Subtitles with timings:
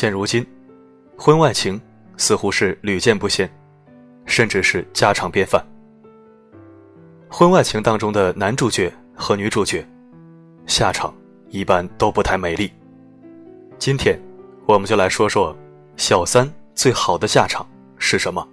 [0.00, 0.46] 现如今，
[1.16, 1.80] 婚外情
[2.16, 3.50] 似乎是屡见不鲜，
[4.26, 5.60] 甚至是家常便饭。
[7.28, 9.84] 婚外情当中的男主角和女主角，
[10.68, 11.12] 下场
[11.48, 12.72] 一般都不太美丽。
[13.76, 14.16] 今天，
[14.66, 15.52] 我们就来说说
[15.96, 17.68] 小三最好的下场
[17.98, 18.48] 是什么。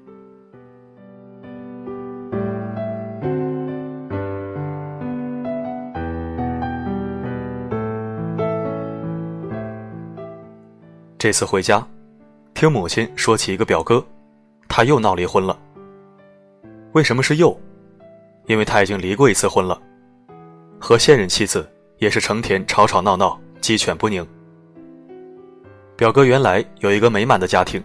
[11.25, 11.83] 这次回家，
[12.53, 14.05] 听母亲说起一个表哥，
[14.67, 15.59] 他又闹离婚了。
[16.91, 17.59] 为什么是又？
[18.45, 19.81] 因为他已经离过一次婚了，
[20.79, 24.23] 和现任妻子也是成天吵吵闹闹，鸡犬不宁。
[25.97, 27.83] 表哥原来有一个美满的家庭，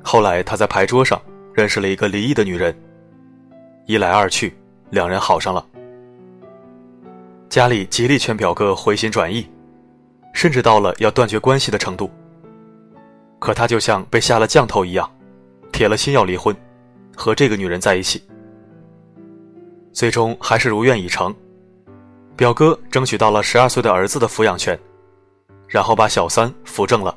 [0.00, 1.20] 后来他在牌桌上
[1.52, 2.72] 认识了一个离异的女人，
[3.86, 4.56] 一来二去，
[4.90, 5.66] 两人好上了。
[7.48, 9.44] 家里极力劝表哥回心转意，
[10.32, 12.08] 甚至到了要断绝关系的程度。
[13.46, 15.08] 可他就像被下了降头一样，
[15.70, 16.52] 铁了心要离婚，
[17.14, 18.20] 和这个女人在一起。
[19.92, 21.32] 最终还是如愿以偿，
[22.34, 24.76] 表哥争取到了十二岁的儿子的抚养权，
[25.68, 27.16] 然后把小三扶正了。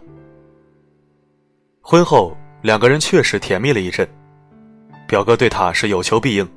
[1.81, 4.07] 婚后两个人确实甜蜜了一阵，
[5.07, 6.47] 表哥对她是有求必应，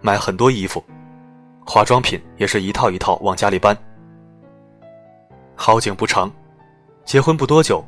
[0.00, 0.82] 买很多衣服，
[1.66, 3.76] 化妆品也是一套一套往家里搬。
[5.54, 6.32] 好景不长，
[7.04, 7.86] 结婚不多久。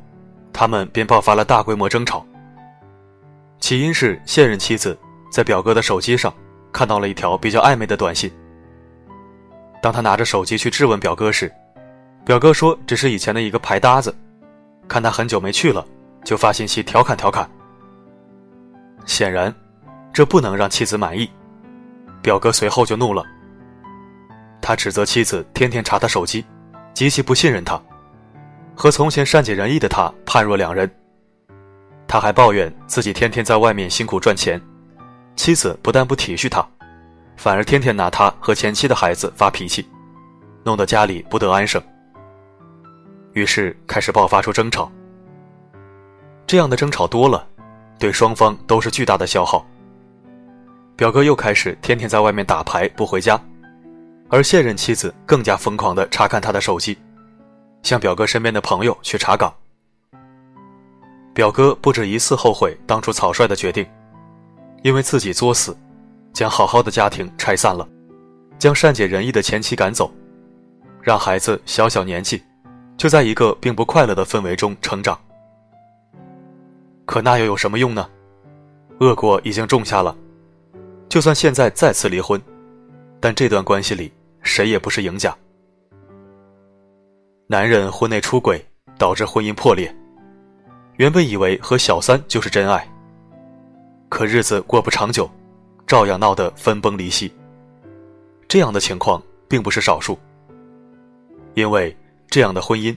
[0.57, 2.25] 他们便爆发了大规模争吵。
[3.59, 4.97] 起因是现任妻子
[5.31, 6.33] 在表哥的手机上
[6.71, 8.31] 看到了一条比较暧昧的短信。
[9.83, 11.53] 当他拿着手机去质问表哥时，
[12.25, 14.11] 表哥说只是以前的一个牌搭子，
[14.87, 15.85] 看他很久没去了，
[16.25, 17.47] 就发信息调侃调侃。
[19.05, 19.53] 显然，
[20.11, 21.29] 这不能让妻子满意。
[22.19, 23.23] 表哥随后就怒了，
[24.59, 26.43] 他指责妻子天天查他手机，
[26.95, 27.79] 极其不信任他。
[28.77, 30.89] 和从前善解人意的他判若两人。
[32.07, 34.61] 他还抱怨自己天天在外面辛苦赚钱，
[35.35, 36.65] 妻子不但不体恤他，
[37.35, 39.89] 反而天天拿他和前妻的孩子发脾气，
[40.63, 41.81] 弄得家里不得安生。
[43.33, 44.89] 于是开始爆发出争吵。
[46.45, 47.45] 这样的争吵多了，
[47.97, 49.65] 对双方都是巨大的消耗。
[50.95, 53.39] 表哥又开始天天在外面打牌不回家，
[54.29, 56.95] 而现任妻子更加疯狂地查看他的手机。
[57.83, 59.53] 向表哥身边的朋友去查岗。
[61.33, 63.85] 表哥不止一次后悔当初草率的决定，
[64.83, 65.77] 因为自己作死，
[66.33, 67.87] 将好好的家庭拆散了，
[68.57, 70.11] 将善解人意的前妻赶走，
[71.01, 72.41] 让孩子小小年纪
[72.97, 75.19] 就在一个并不快乐的氛围中成长。
[77.05, 78.09] 可那又有什么用呢？
[78.99, 80.15] 恶果已经种下了，
[81.07, 82.41] 就算现在再次离婚，
[83.19, 84.11] 但这段关系里
[84.41, 85.37] 谁也不是赢家。
[87.49, 88.61] 男人婚内出轨，
[88.97, 89.93] 导致婚姻破裂。
[90.97, 92.85] 原本以为和小三就是真爱，
[94.09, 95.31] 可日子过不长久，
[95.85, 97.33] 照样闹得分崩离析。
[98.49, 100.19] 这样的情况并不是少数，
[101.53, 101.95] 因为
[102.29, 102.93] 这样的婚姻，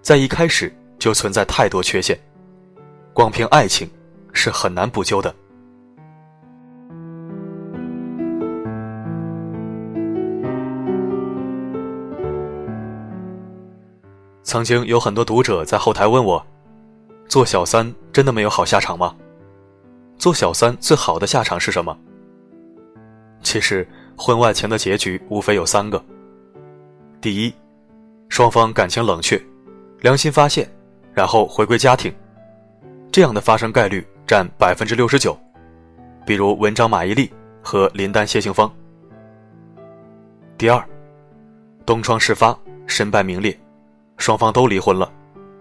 [0.00, 2.16] 在一开始就存在太多缺陷，
[3.12, 3.90] 光凭爱情
[4.32, 5.34] 是很难补救的。
[14.48, 16.42] 曾经有很多读者在后台问我
[17.28, 19.14] ：“做小三真的没有好下场吗？
[20.16, 21.94] 做小三最好的下场是什么？”
[23.44, 26.02] 其实，婚外情的结局无非有三个：
[27.20, 27.52] 第一，
[28.30, 29.38] 双方感情冷却，
[30.00, 30.66] 良心发现，
[31.12, 32.10] 然后回归家庭，
[33.12, 35.38] 这样的发生概率占百分之六十九，
[36.24, 37.30] 比如文章马伊琍
[37.62, 38.66] 和林丹谢杏芳；
[40.56, 40.82] 第二，
[41.84, 43.54] 东窗事发，身败名裂。
[44.18, 45.10] 双方都离婚了，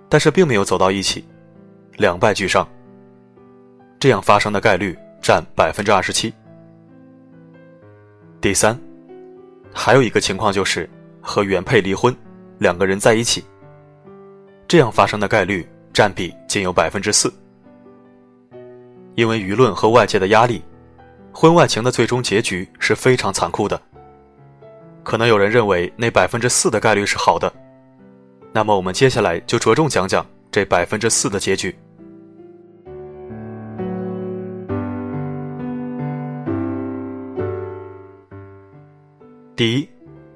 [0.10, 1.24] 但是并没有走到一起，
[1.96, 2.68] 两败俱伤。
[4.00, 6.34] 这样发生的概率占百分之二十七。
[8.42, 8.78] 第三，
[9.74, 10.90] 还有一个情况就是
[11.22, 12.16] 和原配离婚，
[12.58, 13.44] 两个人在一起，
[14.68, 17.34] 这样发生的概率占比仅有百分之四。
[19.16, 20.64] 因为舆论和外界的压力，
[21.32, 23.82] 婚外情的最终结局是非常残酷的。
[25.04, 27.52] 可能有人认为那百分之四的概率是好的。
[28.58, 31.78] 那么我们接下来就着重讲讲这百分之四的结局。
[39.56, 39.88] 第一，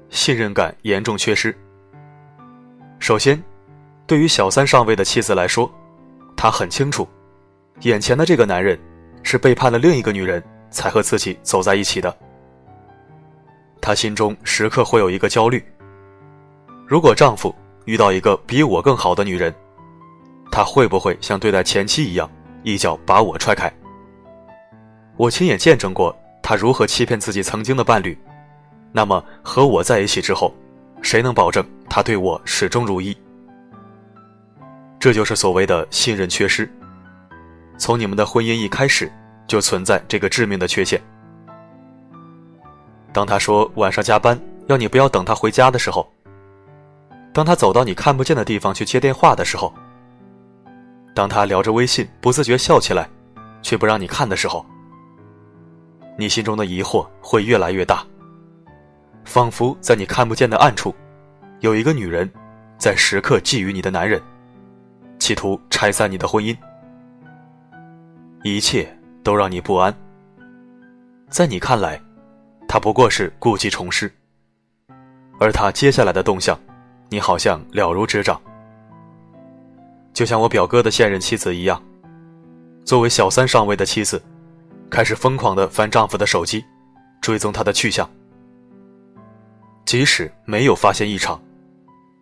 [0.08, 1.52] 信任感严重缺失。
[3.00, 3.42] 首先，
[4.06, 5.68] 对于小三上位的妻子来说，
[6.36, 7.08] 她很清楚，
[7.80, 8.78] 眼前的这个男人
[9.24, 10.40] 是背叛了另一个女人
[10.70, 12.16] 才和自己走在一起的。
[13.80, 15.60] 她心中时刻会有一个焦虑：
[16.86, 17.52] 如果丈夫……
[17.84, 19.54] 遇到一个比我更好的女人，
[20.50, 22.30] 他会不会像对待前妻一样，
[22.62, 23.72] 一脚把我踹开？
[25.16, 28.16] 我亲眼见证过他如何欺骗自己曾经的伴侣，
[28.92, 30.54] 那么和我在一起之后，
[31.02, 33.16] 谁能保证他对我始终如一？
[34.98, 36.70] 这就是所谓的信任缺失。
[37.76, 39.10] 从你们的婚姻一开始，
[39.46, 41.00] 就存在这个致命的缺陷。
[43.12, 46.08] 当他说晚上加班要你不要等他回家的时候，
[47.32, 49.72] 当他走到你看不见的地方去接电话的时候，
[51.14, 53.08] 当他聊着微信不自觉笑起来，
[53.62, 54.64] 却不让你看的时候，
[56.18, 58.04] 你心中的疑惑会越来越大，
[59.24, 60.94] 仿佛在你看不见的暗处，
[61.60, 62.30] 有一个女人
[62.76, 64.20] 在时刻觊觎你的男人。
[65.18, 66.56] 企图拆散你的婚姻，
[68.42, 68.92] 一切
[69.22, 69.94] 都让你不安。
[71.28, 72.00] 在你看来，
[72.66, 74.12] 他不过是故技重施，
[75.38, 76.58] 而他接下来的动向，
[77.12, 78.40] 你好像了如指掌。
[80.14, 81.80] 就像我表哥的现任妻子一样，
[82.86, 84.20] 作为小三上位的妻子，
[84.88, 86.64] 开始疯狂的翻丈夫的手机，
[87.20, 88.08] 追踪他的去向。
[89.84, 91.38] 即使没有发现异常，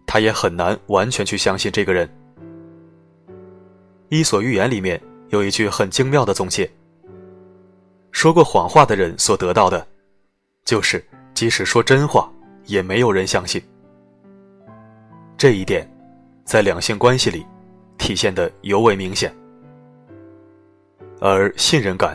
[0.06, 2.04] 他也很难完全去相信这个人。
[4.08, 6.68] 《伊索寓言》里面有一句很精妙的总结：
[8.10, 9.86] 说过谎话的人所得到的，
[10.64, 12.28] 就是即使说真话，
[12.66, 13.62] 也没有人相信。
[15.40, 15.90] 这一点，
[16.44, 17.46] 在两性关系里
[17.96, 19.34] 体现的尤为明显。
[21.18, 22.14] 而信任感，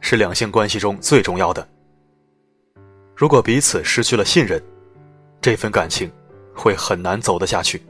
[0.00, 1.68] 是两性关系中最重要的。
[3.14, 4.58] 如果彼此失去了信任，
[5.38, 6.10] 这份感情
[6.54, 7.82] 会很难走得下去。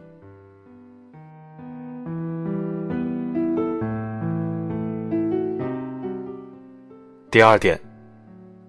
[7.30, 7.80] 第二点，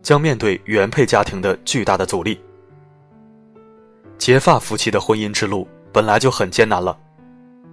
[0.03, 2.39] 将面对原配家庭的巨大的阻力。
[4.19, 6.97] 结发夫妻的婚姻之路本来就很艰难了，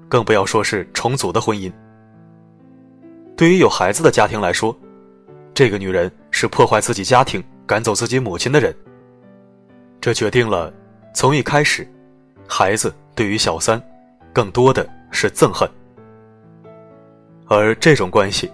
[0.06, 1.72] 更不要说是重组的婚姻。
[3.34, 4.76] 对于有孩子的家庭来说，
[5.54, 8.76] 这个女人是破坏自己家庭、赶走自己母亲的人。
[9.98, 10.70] 这决定了，
[11.14, 11.88] 从一开始，
[12.46, 13.82] 孩子对于小三，
[14.32, 15.68] 更多的是憎恨，
[17.48, 18.50] 而这种关系。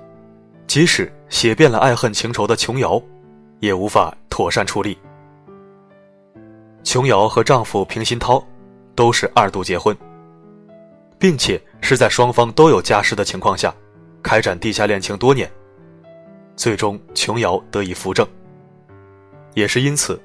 [0.69, 3.01] 即使写遍了爱恨情仇的琼瑶，
[3.61, 4.97] 也无法妥善处理。
[6.83, 8.45] 琼瑶和丈夫平鑫涛
[8.97, 9.97] 都是二度结婚，
[11.19, 13.73] 并且是在双方都有家室的情况下
[14.23, 15.49] 开展地下恋情多年，
[16.57, 18.27] 最终琼瑶得以扶正。
[19.55, 20.21] 也是因此，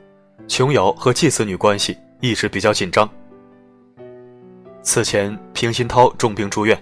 [0.48, 3.08] 琼瑶和继子女关系一直比较紧张。
[4.82, 6.82] 此前，平鑫涛重病住院。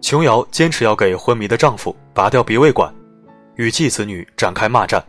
[0.00, 2.92] 琼瑶坚持要给昏迷的丈夫拔掉鼻胃管，
[3.54, 5.02] 与继子女展开骂战。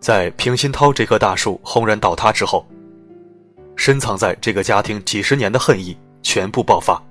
[0.00, 2.66] 在平鑫涛这棵大树轰然倒塌之后，
[3.80, 7.02] 深藏在这个家庭几十年的恨意全部爆发。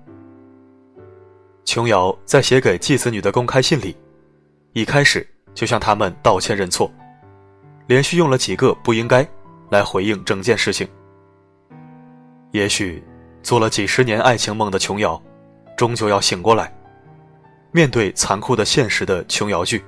[1.66, 3.98] 琼瑶在写给继子女的公开信里，
[4.74, 6.92] 一开始就向他们道歉认错，
[7.88, 9.28] 连续用了几个“不应该”
[9.72, 10.88] 来回应整件事情。
[12.52, 13.04] 也许，
[13.42, 15.20] 做了几十年爱情梦的琼瑶。
[15.76, 16.72] 终究要醒过来，
[17.72, 19.84] 面对残酷的现实的琼瑶剧。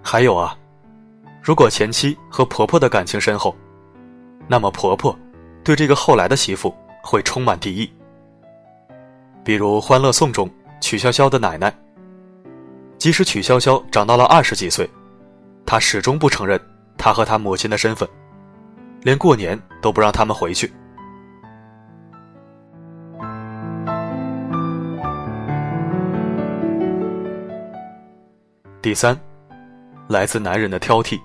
[0.00, 0.56] 还有啊，
[1.42, 3.54] 如果前妻和婆婆的感情深厚，
[4.48, 5.16] 那么婆婆
[5.64, 7.90] 对这个后来的媳妇会充满敌意。
[9.44, 10.48] 比如《欢乐颂》中
[10.80, 11.72] 曲筱绡的奶奶，
[12.98, 14.88] 即使曲筱绡长到了二十几岁，
[15.66, 16.60] 她始终不承认
[16.96, 18.08] 她和她母亲的身份，
[19.00, 20.72] 连过年都不让他们回去。
[28.80, 29.18] 第三，
[30.08, 31.20] 来自男人的挑剔。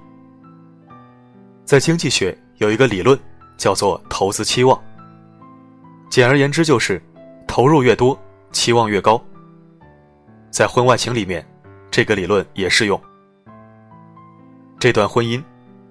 [1.65, 3.17] 在经济学有一个理论，
[3.57, 4.79] 叫做投资期望。
[6.09, 7.01] 简而言之，就是
[7.47, 8.19] 投入越多，
[8.51, 9.23] 期望越高。
[10.49, 11.45] 在婚外情里面，
[11.91, 12.99] 这个理论也适用。
[14.79, 15.43] 这段婚姻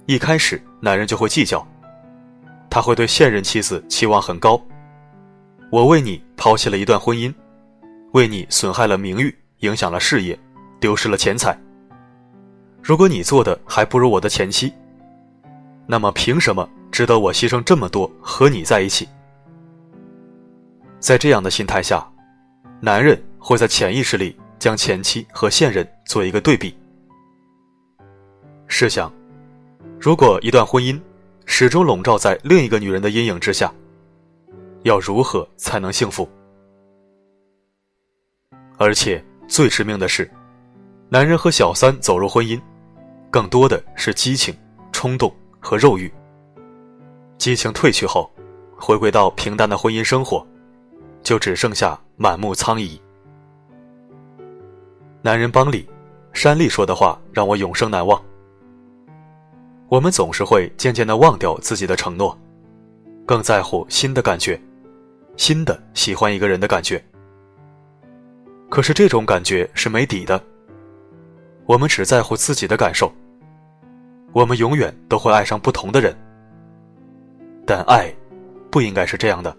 [0.07, 1.67] 一开始，男人就会计较，
[2.69, 4.61] 他会对现任妻子期望很高。
[5.71, 7.33] 我为你抛弃了一段婚姻，
[8.13, 10.39] 为你损害了名誉，影响了事业。
[10.79, 11.59] 丢失了钱财。
[12.83, 14.71] 如果你做的还不如我的前妻，
[15.87, 19.09] 那么凭什么值得我牺牲这么多和你在一起？
[20.99, 22.07] 在这样的心态下，
[22.81, 26.77] 男人会在潜意识里将前妻和现任做一个对比。
[28.67, 29.13] 试想，
[30.01, 31.01] 如果一段婚姻
[31.45, 33.73] 始终笼罩在另一个女人的阴影之下，
[34.83, 36.29] 要如何才能幸福？
[38.77, 40.29] 而且最致命的是。
[41.09, 42.61] 男人和小三走入婚姻，
[43.31, 44.53] 更多的是激情、
[44.91, 45.33] 冲动
[45.67, 46.09] 和肉欲。
[47.39, 48.31] 激情褪去后，
[48.77, 50.47] 回归到平淡的婚姻生活，
[51.25, 53.01] 就只剩下满目苍夷。
[55.23, 55.89] 男人帮里，
[56.33, 58.23] 山丽说的话让我永生难忘。
[59.89, 62.39] 我们总是会渐渐的忘掉自己的承诺，
[63.27, 64.61] 更在乎新的感觉，
[65.37, 67.05] 新的喜欢一个人的感觉。
[68.69, 70.41] 可是这种感觉是没底的。
[71.65, 73.13] 我们只在乎自己的感受，
[74.37, 76.15] 我们永远都会爱上不同的人。
[77.67, 78.15] 但爱，
[78.71, 79.57] 不应该是这样的。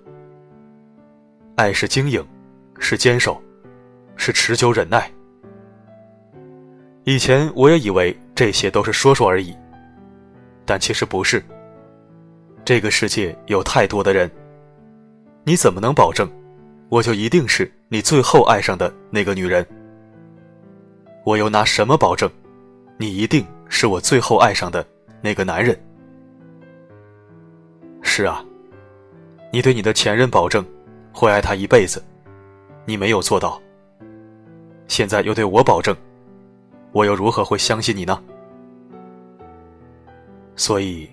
[1.56, 2.24] 爱是经营，
[2.78, 3.42] 是坚守，
[4.18, 5.12] 是持久忍耐。
[7.06, 9.52] 以前我也以为这些都是说说而已，
[10.64, 11.44] 但其实不是。
[12.64, 14.30] 这个世界有太多的人，
[15.44, 16.30] 你怎么能保证，
[16.90, 19.66] 我就一定是你最后爱上的那个女人？
[21.26, 22.30] 我又拿什么保证，
[22.98, 24.86] 你一定是我最后爱上的
[25.22, 25.78] 那个男人？
[28.02, 28.44] 是啊，
[29.52, 30.66] 你对你的前任保证
[31.12, 32.04] 会爱他一辈子，
[32.86, 33.62] 你没有做到。
[34.88, 35.96] 现在又对我保证。
[36.94, 38.24] 我又如何会相信你呢？
[40.56, 41.08] 所以，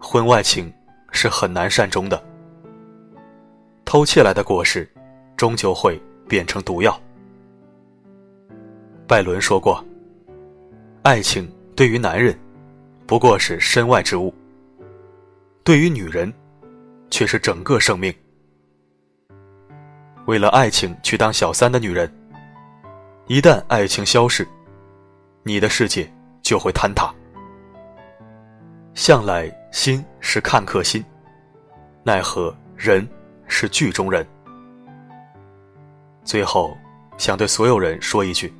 [0.00, 0.72] 婚外情
[1.12, 2.20] 是很难善终的。
[3.84, 4.90] 偷窃来的果实，
[5.36, 6.98] 终究会变成毒药。
[9.06, 9.84] 拜伦说过
[11.04, 11.48] ：“爱情
[11.80, 12.38] 对于男人，
[13.06, 14.30] 不过是身外之物；
[15.64, 16.30] 对于女人，
[17.10, 18.14] 却是整个生命。”
[20.28, 22.12] 为了爱情去当小三的女人，
[23.28, 24.46] 一旦爱情消逝。
[25.42, 26.06] 你的世界
[26.42, 27.10] 就会坍塌。
[28.92, 31.02] 向来心是看客心，
[32.02, 33.08] 奈何人
[33.46, 34.26] 是剧中人。
[36.24, 36.76] 最后，
[37.16, 38.52] 想对所有人说一句：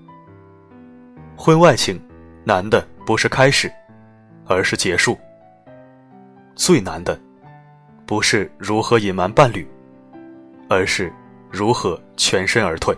[1.37, 2.01] 婚外情
[2.45, 3.71] 男的不是开始，
[4.47, 5.19] 而是结束。
[6.55, 7.19] 最难的，
[8.07, 9.69] 不是如何隐瞒伴侣，
[10.69, 11.13] 而是
[11.51, 12.97] 如何全身而退。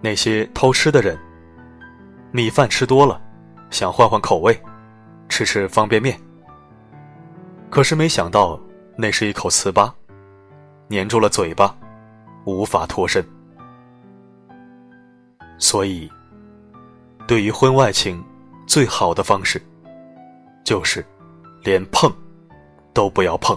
[0.00, 1.18] 那些偷吃的人。
[2.30, 3.18] 米饭吃多了，
[3.70, 4.60] 想换换口味，
[5.30, 6.14] 吃吃方便面。
[7.70, 8.60] 可是没想到，
[8.96, 9.90] 那是一口糍粑，
[10.90, 11.74] 粘住了嘴巴，
[12.44, 13.26] 无法脱身。
[15.56, 16.10] 所以，
[17.28, 18.24] 对于婚外情，
[18.66, 19.60] 最好的方式，
[20.64, 21.04] 就是
[21.62, 22.10] 连碰
[22.94, 23.54] 都不要碰。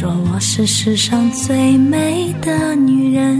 [0.00, 3.38] 说我是世上最美的女人，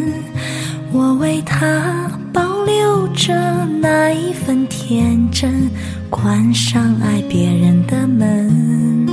[0.92, 3.34] 我为他保留着
[3.80, 5.70] 那一份天真，
[6.10, 9.08] 关上爱别人的门，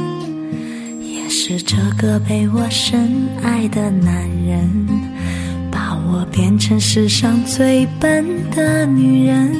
[1.02, 3.10] 也是这个被我深
[3.42, 4.70] 爱的男人，
[5.72, 9.56] 把我变成世上最笨的女人。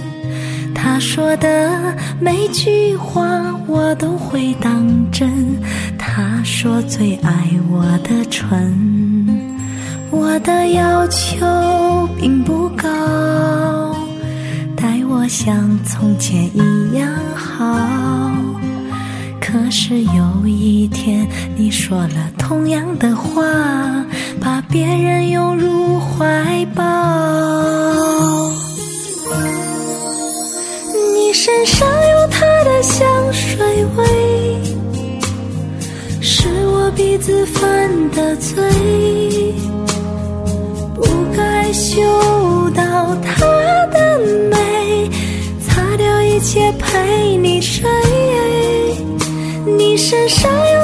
[0.76, 5.56] 他说的每句话我都会当真。
[6.18, 9.38] 他说最爱我的唇，
[10.10, 11.46] 我的要求
[12.20, 12.88] 并不高，
[14.76, 17.78] 待我像从前一样好。
[19.40, 23.44] 可是有一天你说了同样的话，
[24.42, 26.84] 把别人拥入怀抱。
[31.14, 34.47] 你身上有他的香水味，
[36.48, 38.56] 是我鼻子犯的罪，
[40.96, 41.04] 不
[41.36, 42.02] 该嗅
[42.74, 43.46] 到她
[43.92, 44.18] 的
[44.50, 45.10] 美，
[45.68, 47.90] 擦掉一切陪你睡。
[49.78, 50.77] 你身上有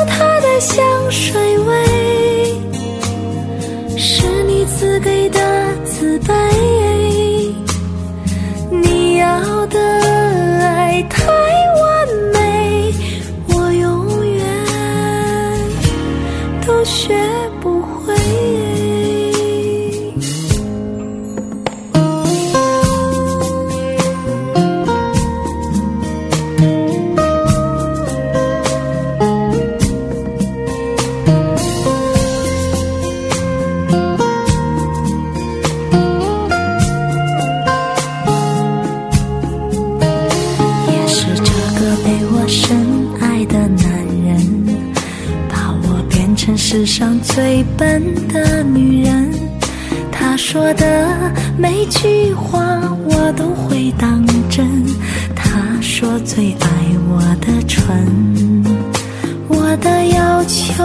[60.45, 60.83] 求，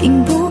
[0.00, 0.45] 并不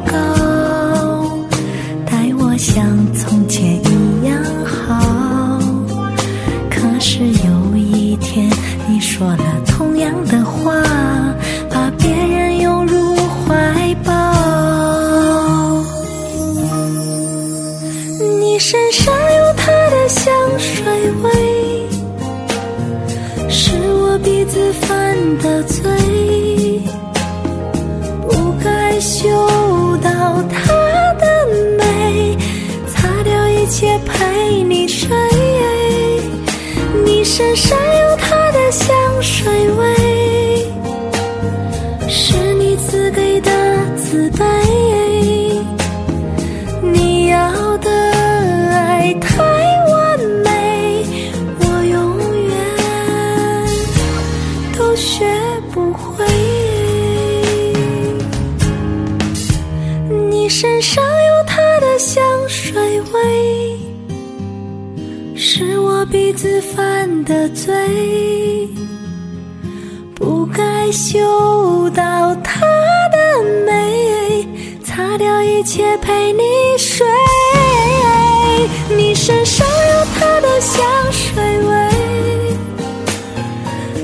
[37.36, 37.85] 深深
[65.38, 68.70] 是我鼻子犯的罪
[70.16, 71.20] 不该嗅
[71.90, 72.66] 到她
[73.12, 74.48] 的美
[74.82, 76.42] 擦掉一切陪你
[76.78, 77.06] 睡。
[78.98, 81.90] 你身上有她的香水味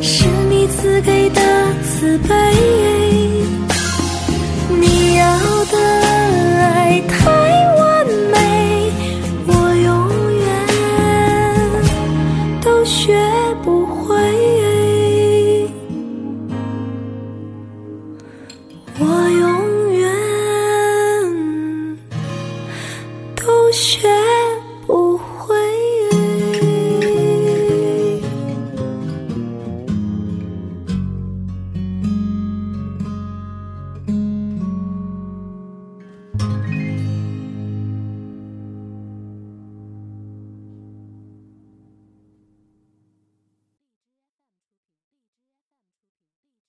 [0.02, 1.42] 是你赐给的
[1.82, 3.01] 自卑